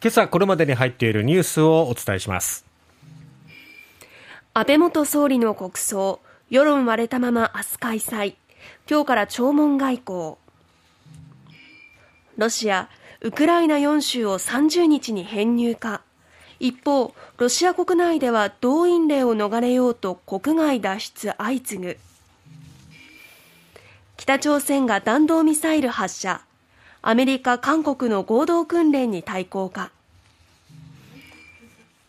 [0.00, 2.64] 今朝これまでに入っているニュースをお伝えします。
[4.54, 8.34] 安倍元総理の国葬世論割れたまま明日開催。
[8.88, 10.36] 今日から弔問外交。
[12.36, 12.88] ロシア
[13.22, 16.02] ウクライナ4州を30日に編入か。
[16.60, 21.96] 一方ロシア国内では動員令を逃れようと国外脱出相次ぐ。
[24.16, 26.42] 北朝鮮が弾道ミサイル発射。
[27.00, 29.92] アメリカ、韓国の合同訓練に対抗か。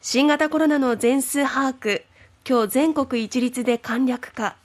[0.00, 2.02] 新型コロナの全数把握
[2.48, 4.56] 今日全国一律で簡略化。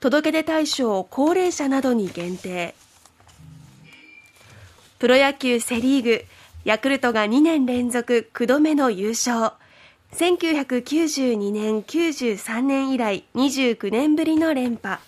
[0.00, 2.74] 届け出対象を高齢者などに限定。
[4.98, 6.24] プロ野球セ・リーグ
[6.66, 9.52] ヤクルトが2年連続9度目の優勝。
[10.12, 15.00] 1992年93年以来29年ぶりの連覇。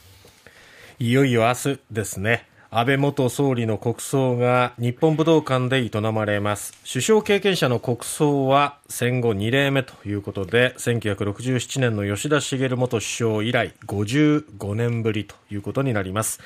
[0.99, 2.47] いよいよ明日ですね。
[2.71, 6.73] 安倍元総理の国葬が日本武道館で営まれます。
[6.91, 16.41] 首相経験者の国葬は戦後2例目ということで1967年の吉田茂元首相以来55年ぶりということになります。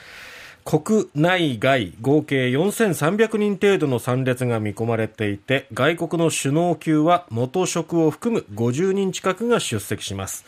[0.66, 10.44] 国内外合計4300人程度の参列が見込まれていて外国の首脳級は元職を含む50人近くが出席します。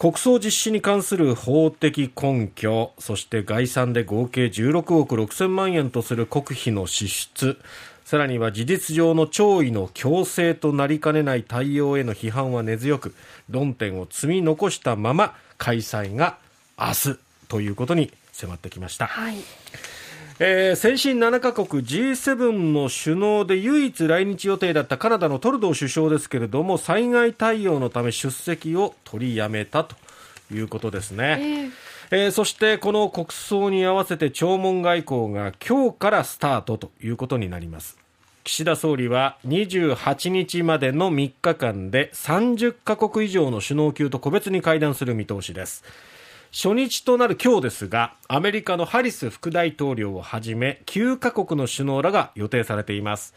[0.00, 7.58] 国葬実施に関する法的根拠そして概算で合計16億6000万円とする国費の支出
[8.06, 13.14] さらには事実上の弔意の強制となりかねない対応への批判は根強く
[13.50, 16.38] 論点を積み残したまま開催が
[16.78, 19.06] 明日ということに迫ってきました。
[19.06, 19.36] はい
[20.42, 29.94] えー、先進7カ国 G7 の首脳で唯一来日予定だったカナダのトルドー首相ですけれども災害対応のため出席を取りやめたと。
[30.52, 31.70] いうことですね、
[32.10, 37.98] えー、えー、そしてこの国葬に合わせて弔問外交が今日からスタートということになります。
[38.42, 45.84] 岸田総理は28日までの3日間で30カ国以上の首脳級と個別に会談する見通しです
[46.52, 53.34] 初日となる今日ですがアメリカのハリス副大統領をはじめ9カ国の首脳らが予定されています。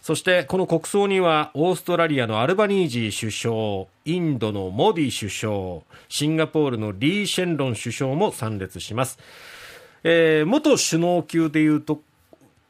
[0.00, 9.18] そしてこの国葬にはオーストラリアのアルバニージー首相インドのモディ首相シンガポールのリー・シェンロン首相も参列します、
[10.04, 12.02] えー、元首脳級でいうと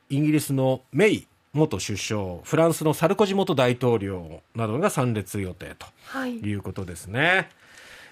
[0.08, 5.86] イギリスのメイ元首相フランスのサルコジ元大統領などが参列予定と
[6.26, 6.54] い。
[6.54, 7.48] うことですね、はい、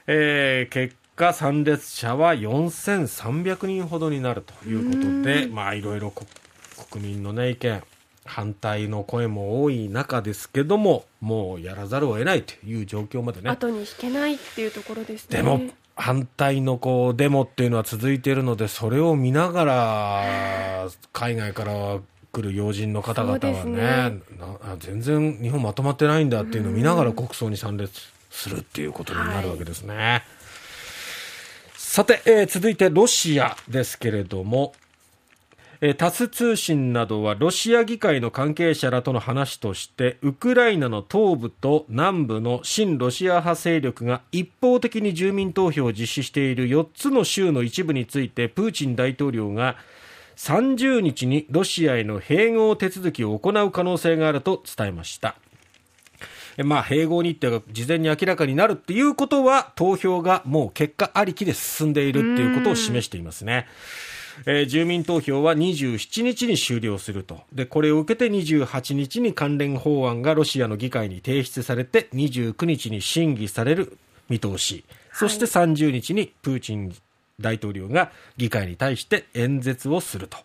[0.09, 6.13] えー、結果参列者は4300人ほどになるということでまあいろいろ
[6.91, 7.83] 国民の、ね、意見
[8.25, 15.37] 反対の声も多い中ですけどももうやらざるを得ないという状況までね後に引けないっていうところですね。
[15.37, 15.61] でも
[15.97, 22.01] 反対のこうデモっていうのは続いているのでそれを見ながら海外から
[22.33, 24.21] 来る要人の方々はね、ね、
[24.81, 27.93] 全然日本まとまってないんだっていうのを見ながら国葬に参列
[28.31, 29.95] するっていうことになるわけですね。
[29.95, 30.23] はい
[31.95, 34.73] さて、えー、続いてロシアですけれども、
[35.81, 49.77] えー、タス通信などはロシア議会の関係者らとの話としてウクライナの東部と南部の親ロシア派勢力が一方的に住民投票を実施している4つの州の一部についてプーチン大統領が
[50.35, 55.37] 30日にロシアへの併合手続きを行う可能性があると伝えました。
[56.63, 63.67] まあ、併合日程が事前に明らかになるっていうことは、投票がもう結果ありきで進んでいるっていうことを示していますね。
[64.47, 67.43] えー、住民投票は27日に終了すると。
[67.53, 73.97] で、これを受けて28日に関連法案がロシアの議会に提出されて、29日に審議される
[74.29, 74.85] 見通し。
[75.13, 76.95] そして30日にプーチン
[77.41, 80.39] 大統領が議会に対して演説をすると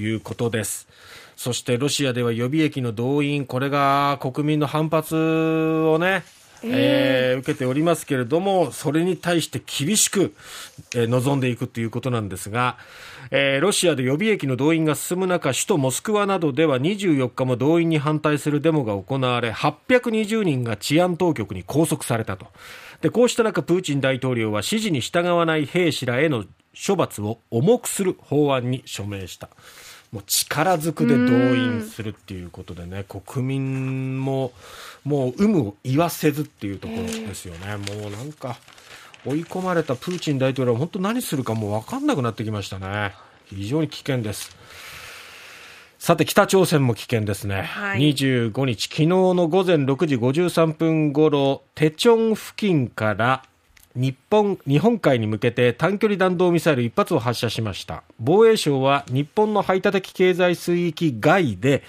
[0.00, 0.88] いうことです。
[1.38, 6.24] そしてロシアでは予備役の動員、これが国民の反発をね、
[6.64, 10.34] えー、受けておりますけれども、それに対して厳しく、
[10.96, 12.76] えー、臨んでいくということなんですが、
[13.30, 22.46] えー、ロシアで予備役の動員が進む中、首都モスクワなどでは24日も動員に反対するデモが行われ、820人が治安当局に拘束されたと。
[23.00, 29.50] で、こうした中、プーチン大統領は指示に従わない兵士らへの処罰を重くする法案に署名した。
[30.12, 34.52] もう力ずくで動員するっていうことでね、国民も
[35.04, 38.56] もう有無を言わせずっていうところですよね、えー、もうなんか
[39.26, 43.14] 追い込まれたプーチン大統領は本当何するかもう分かんなくなってきましたね、
[43.46, 44.56] 非常に危険です。
[45.98, 47.62] さて、北朝鮮も危険ですね。
[47.62, 53.42] はい、25日、昨日の午前6時53分ごろ、テチョン付近から
[53.94, 58.02] 日本日本海に向けて短距離弾道ミサイル1発を発射しました。
[58.20, 61.82] 防衛省は日本の排他的経済水域外で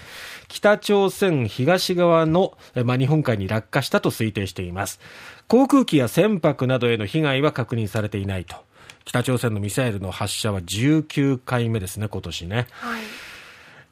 [0.48, 5.00] 北朝鮮東側の、ま、日本海に落下したと推定しています。
[5.46, 8.56] 航空機や船舶などへの被害は確認されていないと。
[9.04, 13.02] 北朝鮮のミサイルの発射は19回目ですね今年ね、はい。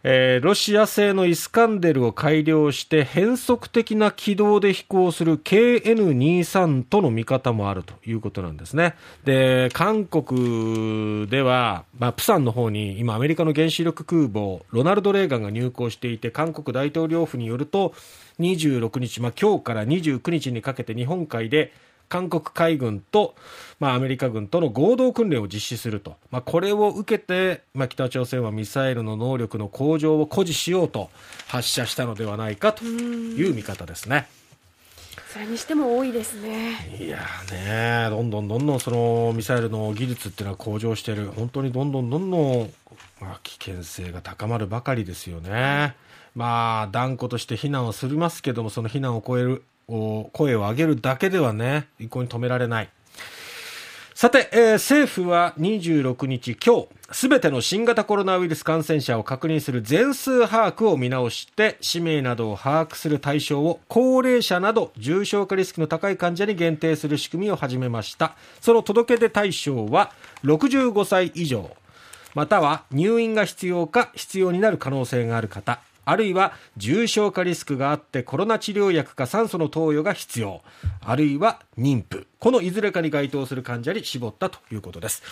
[0.04, 8.94] えー、ロシア製のイスカンデルを改良して変則的な軌道で飛行する KN23 との見方もあるということなんですね。
[9.24, 17.92] で、韓国では、まあ、プサンの方に今アメリカの原子力空母ロナルド・レーガンが入港していて韓国大統領府によると
[18.38, 21.72] 26日、まあ、今日から29日にかけて日本海で
[22.08, 23.34] 韓国海軍と、
[23.80, 31.10] まあ、アメリカ軍との合同訓練を実施すると、まあ、これを受けて、まあ、北朝鮮はミサイルの能力の向上を誇示しようと
[31.46, 34.28] 発射したのではないかという見方ですね。
[35.32, 36.96] それにしても多いですね。
[36.98, 37.18] いや
[37.52, 42.72] ね、どんどんどんどんそのミサイルの技術っていうのは向上している、本当にどんどんどんどん、
[43.20, 45.94] まあ、危険性が高まるばかりですよね。
[46.34, 52.88] まあ、断固として非難をすりますけども、その非難を超える声を上げるだけではね、一向に止められない。
[54.14, 68.34] さて、えー、政府は26日、今日、すべての新型コロナウイルス感染者を確認する全数把握を見直して、氏名などを把握する対象を高齢者など重症化リスクの高い患者に限定する仕組みを始めました。
[68.60, 70.10] その届け出対象は
[70.42, 71.70] 65歳以上、
[72.34, 80.62] または入院が必要か必要になる可能性がある方、あるいは重症化リスクがあってコロナ治療薬か酸素の投与が必要。
[81.04, 82.26] あるいは妊婦。
[82.38, 85.24] このいずれかに該当する患者に絞ったということです、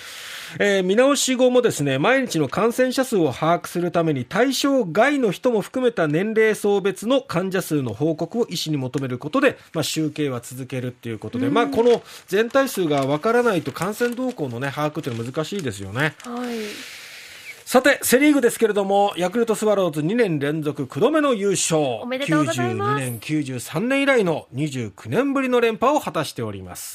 [0.58, 16.16] えー、見直し後もですね毎日の感染者数を把握するために対象外の人も含めた年齢層別の患者数の報告を医師に求めることで、まあ、集計は続けるということで、まあ、この全体数がわからないと感染動向の、ね、把握というのは難しいですよね。
[16.24, 16.95] はい
[17.66, 21.80] さて、セリーグですけれども、ヤクルトスワローズ2年連続9度目の優勝。
[22.00, 23.02] おめでとうございます。
[23.02, 26.94] 92年、93年以来の29年ぶりの連覇を果たしております。